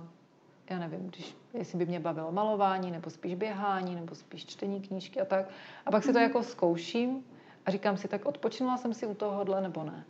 [0.69, 5.21] já nevím, když, jestli by mě bavilo malování, nebo spíš běhání, nebo spíš čtení knížky
[5.21, 5.45] a tak.
[5.85, 6.27] A pak si to Mhm.
[6.27, 7.25] jako zkouším
[7.65, 10.03] a říkám si, tak odpočinula jsem si u tohohle nebo ne.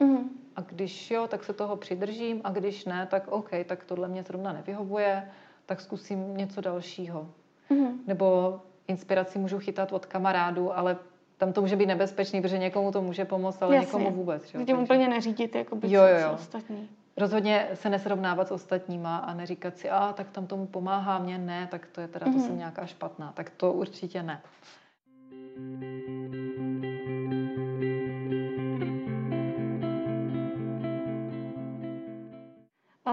[0.00, 0.28] Mhm.
[0.56, 4.22] A když jo, tak se toho přidržím a když ne, tak OK, tak tohle mě
[4.22, 5.28] zrovna nevyhovuje,
[5.66, 7.28] tak zkusím něco dalšího.
[7.70, 7.98] Mhm.
[8.06, 10.96] Nebo inspiraci můžu chytat od kamarádů, ale
[11.38, 13.86] tam to může být nebezpečný, protože někomu to může pomoct, ale Jasně.
[13.86, 14.46] někomu vůbec.
[14.46, 14.58] Že?
[14.58, 16.32] Že tím úplně neřídit, jako by Jo, jo, jo.
[16.34, 16.88] ostatní.
[17.16, 21.68] Rozhodně se nesrovnávat s ostatníma a neříkat si, a tak tam tomu pomáhá, mě ne,
[21.70, 22.40] tak to je teda, to Mhm.
[22.40, 23.32] jsem nějaká špatná.
[23.32, 24.42] Tak to určitě ne.
[25.26, 26.45] A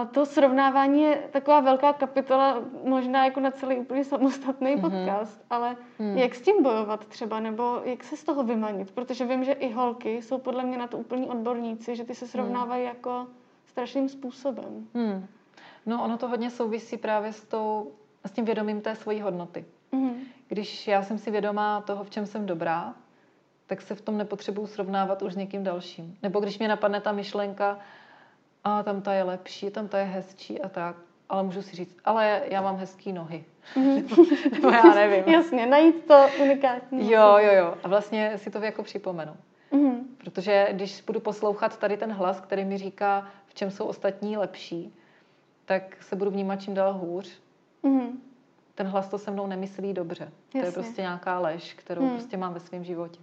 [0.04, 4.80] to srovnávání je taková velká kapitola, možná jako na celý úplně samostatný Mhm.
[4.90, 6.18] podcast, ale Hmm.
[6.18, 8.90] jak s tím bojovat třeba, nebo jak se z toho vymanit?
[8.90, 12.26] Protože vím, že i holky jsou podle mě na to úplní odborníci, že ty se
[12.26, 13.26] srovnávají jako
[13.66, 14.86] strašným způsobem.
[14.94, 15.26] Hmm.
[15.86, 17.92] No ono to hodně souvisí právě s, tou,
[18.26, 19.64] s tím vědomím té svojí hodnoty.
[19.92, 20.14] Mhm.
[20.48, 22.94] Když já jsem si vědomá toho, v čem jsem dobrá,
[23.66, 26.16] tak se v tom nepotřebuju srovnávat už s někým dalším.
[26.22, 27.78] Nebo když mě napadne ta myšlenka,
[28.64, 30.96] a tam ta je lepší, tam ta je hezčí a tak,
[31.28, 33.44] ale můžu si říct, ale já mám hezký nohy.
[33.76, 34.06] Mhm.
[34.52, 35.34] Nebo já nevím.
[35.34, 37.10] Jasně, najít to unikátní.
[37.12, 37.74] Jo, jo, jo.
[37.84, 39.36] A vlastně si to jako připomenu.
[39.72, 40.08] Mhm.
[40.18, 44.94] Protože když budu poslouchat tady ten hlas, který mi říká, v čem jsou ostatní lepší,
[45.64, 47.38] tak se budu vnímat čím dál hůř.
[47.82, 48.20] Mhm.
[48.74, 50.32] Ten hlas to se mnou nemyslí dobře.
[50.52, 50.82] To je Jasně.
[50.82, 52.10] prostě nějaká lež, kterou Hmm.
[52.10, 53.20] prostě mám ve svém životě.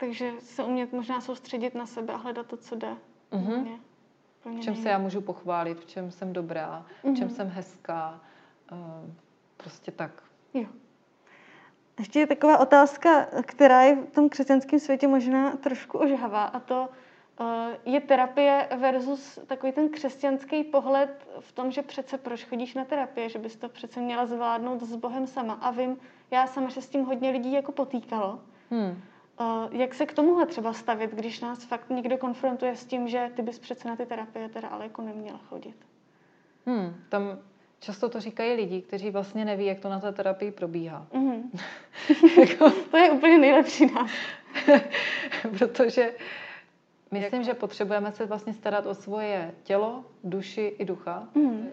[0.00, 2.88] Takže se umět možná soustředit na sebe a hledat to, co jde.
[3.32, 3.44] Mhm.
[3.44, 3.78] Hlavně.
[4.44, 8.20] V čem se já můžu pochválit, v čem jsem dobrá, v čem jsem hezká.
[8.72, 9.10] Uh,
[9.56, 10.22] prostě tak.
[10.54, 10.66] Jo.
[11.98, 16.88] Ještě je taková otázka, která je v tom křesťanském světě možná trošku ožhavá a to
[17.40, 22.84] eh, je terapie versus takový ten křesťanský pohled v tom, že přece proč chodíš na
[22.84, 25.54] terapie, že bys to přece měla zvládnout s Bohem sama.
[25.54, 25.98] A vím,
[26.30, 28.40] já sama se s tím hodně lidí jako potýkalo.
[28.70, 29.02] Hmm.
[29.70, 33.42] Jak se k tomuhle třeba stavit, když nás fakt někdo konfrontuje s tím, že ty
[33.42, 35.76] bys přece na ty terapie teda ale jako neměla chodit?
[36.66, 37.38] Hmm, tam
[37.80, 41.06] Často to říkají lidi, kteří vlastně neví, jak to na té terapii probíhá.
[41.12, 41.42] Mm-hmm.
[42.40, 42.70] jako...
[42.70, 44.10] to je úplně nejlepší nás.
[45.58, 46.14] Protože
[47.10, 51.28] myslím, že potřebujeme se vlastně starat o svoje tělo, duši i ducha.
[51.36, 51.66] Mm-hmm.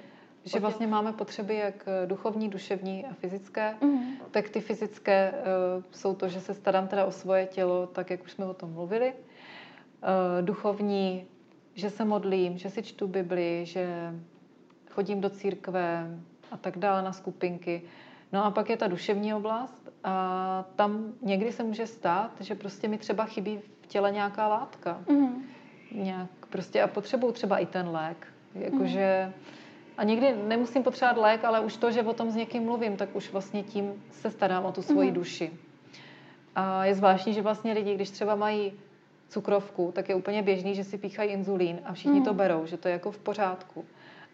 [0.48, 3.76] Že vlastně máme potřeby jak duchovní, duševní a fyzické.
[3.82, 4.04] Mm-hmm.
[4.32, 8.24] Tak ty fyzické uh, jsou to, že se starám teda o svoje tělo, tak jak
[8.24, 9.14] už jsme o tom mluvili.
[9.14, 11.26] Uh, duchovní,
[11.74, 14.14] že se modlím, že si čtu Bibli, že
[14.92, 16.08] chodím do církve
[16.52, 17.82] a tak dále na skupinky.
[18.34, 22.88] No a pak je ta duševní oblast a tam někdy se může stát, že prostě
[22.88, 25.02] mi třeba chybí v těle nějaká látka.
[25.10, 25.44] Mm.
[25.92, 28.28] Nějak prostě a potřebuju třeba i ten lék.
[28.56, 29.44] Jakože, mm.
[29.98, 33.16] A někdy nemusím potřebovat lék, ale už to, že o tom s někým mluvím, tak
[33.16, 35.16] už vlastně tím se starám o tu svoji mm.
[35.16, 35.52] duši.
[36.56, 38.74] A je zvláštní, že vlastně lidi, když třeba mají
[39.30, 42.26] cukrovku, tak je úplně běžný, že si píchají inzulín a všichni mm.
[42.26, 43.86] to berou, že to je jako v pořádku.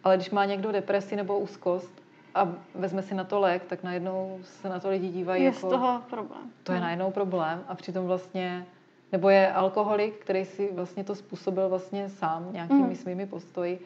[0.04, 2.04] Ale když má někdo depresi nebo úzkost
[2.36, 5.68] a vezme si na to lék, tak najednou se na to lidi dívají je jako...
[5.68, 6.52] z toho problém.
[6.64, 8.66] To je najednou problém a přitom vlastně...
[9.12, 12.96] Nebo je alkoholik, který si vlastně to způsobil vlastně sám nějakými mm.
[12.96, 13.80] svými postoji.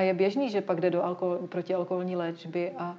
[0.00, 2.96] A je běžný, že pak jde do alkohol, protialkoholní léčby a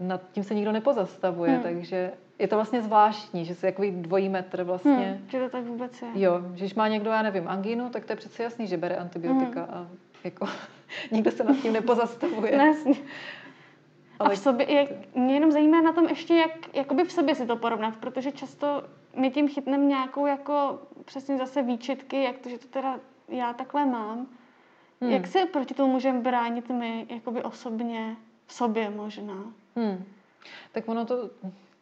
[0.00, 1.62] nad tím se nikdo nepozastavuje, mm.
[1.62, 5.18] takže je to vlastně zvláštní, že se takový dvojí metr vlastně...
[5.20, 6.08] Hmm, že to tak vůbec je.
[6.14, 8.96] Jo, že když má někdo, já nevím, angínu, tak to je přece jasný, že bere
[8.96, 9.74] antibiotika hmm.
[9.74, 9.88] a
[10.24, 10.46] jako
[11.12, 12.54] nikdo se nad tím nepozastavuje.
[12.66, 12.94] Jasně.
[14.18, 14.30] Ale...
[14.30, 17.46] A v sobě, jak, mě jenom zajímá na tom ještě, jak jakoby v sobě si
[17.46, 18.82] to porovnat, protože často
[19.16, 23.86] my tím chytneme nějakou jako přesně zase výčitky, jak to, že to teda já takhle
[23.86, 24.26] mám.
[25.00, 25.12] Hmm.
[25.12, 29.52] Jak se proti tomu můžeme bránit my jakoby osobně v sobě možná?
[29.76, 30.04] Hmm.
[30.72, 31.30] Tak ono to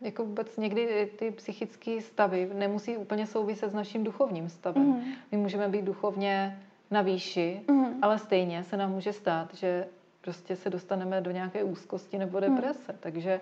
[0.00, 4.83] jako vůbec někdy ty psychické stavy nemusí úplně souviset s naším duchovním stavem.
[4.83, 5.12] Mm.
[5.33, 7.98] My můžeme být duchovně na výši, mm.
[8.02, 9.87] ale stejně se nám může stát, že
[10.20, 12.54] prostě se dostaneme do nějaké úzkosti nebo mhm.
[12.54, 12.92] deprese.
[12.92, 12.98] Mm.
[13.00, 13.40] Takže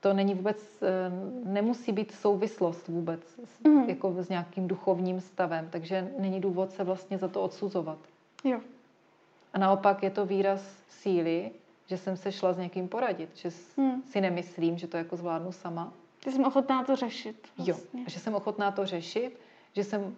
[0.00, 0.86] to není vůbec, eh,
[1.44, 3.20] nemusí být souvislost vůbec
[3.64, 3.84] mm.
[3.88, 7.98] jako s nějakým duchovním stavem, takže není důvod se vlastně za to odsuzovat.
[8.44, 8.60] Jo.
[9.52, 11.50] A naopak je to výraz síly,
[11.86, 14.02] že jsem se šla s někým poradit, že hmm.
[14.02, 15.92] si nemyslím, že to jako zvládnu sama.
[16.24, 17.48] Že jsem ochotná to řešit.
[17.56, 18.00] Vlastně.
[18.00, 19.40] Jo, že jsem ochotná to řešit,
[19.72, 20.16] že jsem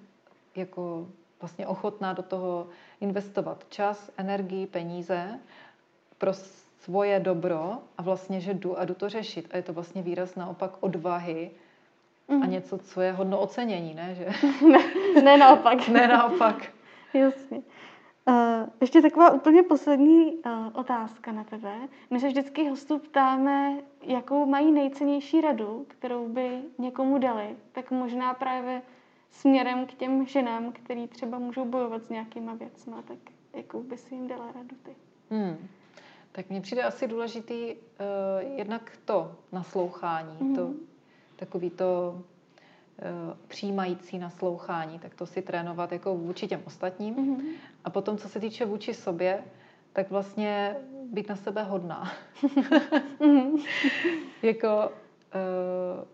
[0.57, 1.09] jako
[1.41, 2.69] vlastně ochotná do toho
[3.01, 5.39] investovat čas, energii, peníze
[6.19, 6.33] pro
[6.81, 9.49] svoje dobro a vlastně, že jdu a jdu to řešit.
[9.51, 11.51] A je to vlastně výraz naopak odvahy
[12.29, 12.43] mm.
[12.43, 12.51] a mhm.
[12.51, 14.15] něco, co je hodno ocenění, ne?
[14.15, 14.27] Že...
[14.67, 14.79] ne,
[15.23, 15.89] ne naopak.
[15.89, 16.73] ne naopak.
[17.15, 17.63] Jasně.
[18.29, 21.75] Uh, ještě taková úplně poslední uh, otázka na tebe.
[22.11, 27.57] My se vždycky hostů ptáme, jakou mají nejcennější radu, kterou by někomu dali.
[27.73, 28.83] Tak možná právě
[29.31, 33.19] směrem k těm ženám, který třeba můžou bojovat s nějakýma věcmi, tak
[33.55, 34.97] jakou by si jim dala radu ty?
[35.31, 35.69] Hmm.
[36.33, 40.55] Tak mně přijde asi důležitý uh, jednak to naslouchání, mm-hmm.
[40.55, 40.75] to
[41.37, 42.23] takový to
[43.49, 47.15] přijímající naslouchání, tak to si trénovat jako vůči těm ostatním.
[47.15, 47.55] Mm-hmm.
[47.85, 49.45] A potom, co se týče vůči sobě,
[49.93, 50.77] tak vlastně
[51.13, 52.13] být na sebe hodná.
[53.21, 53.65] mm-hmm.
[54.43, 54.93] jako
[55.35, 56.05] uh,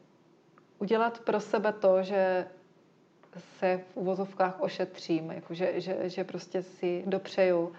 [0.78, 2.46] udělat pro sebe to, že
[3.58, 7.72] se v uvozovkách ošetřím, jako že, že, že prostě si dopřeju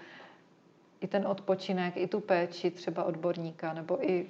[1.02, 4.26] i ten odpočinek, i tu péči třeba odborníka, nebo i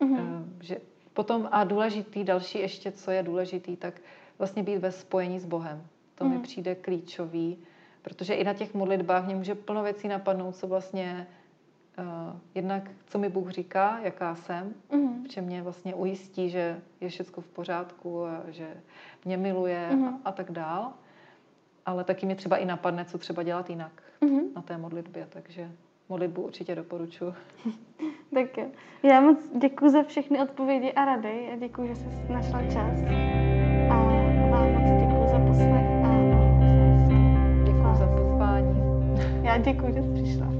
[0.00, 0.44] mm-hmm.
[0.60, 0.76] že
[1.12, 4.00] potom a důležitý, další ještě, co je důležitý, tak
[4.38, 5.86] vlastně být ve spojení s Bohem.
[6.14, 6.28] To mm-hmm.
[6.28, 6.42] mi mhm.
[6.42, 7.58] přijde klíčový,
[8.02, 11.26] protože i na těch modlitbách mě může plno věcí napadnout, co vlastně
[11.98, 12.04] uh,
[12.54, 15.24] jednak, co mi Bůh říká, jaká jsem, mm-hmm.
[15.24, 18.76] v čem mě vlastně ujistí, že je všechno v pořádku a že
[19.24, 20.14] mě miluje mm-hmm.
[20.24, 20.92] a, a tak dál.
[21.86, 24.54] Ale taky mě třeba i napadne, co třeba dělat jinak mm-hmm.
[24.56, 25.70] na té modlitbě, takže
[26.10, 27.34] modlitbu určitě doporučuji.
[28.34, 28.64] tak jo.
[29.02, 33.00] Já moc děkuji za všechny odpovědi a rady a děkuji, že jsi našla čas.
[33.90, 33.94] A
[34.50, 36.10] vám moc děkuji za poslech a
[37.64, 38.80] Děkuji za pozvání.
[39.42, 40.59] Já děkuji, že jsi přišla.